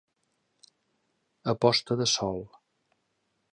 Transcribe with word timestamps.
A 1.53 1.55
posta 1.65 1.99
de 2.01 2.07
sol. 2.15 2.43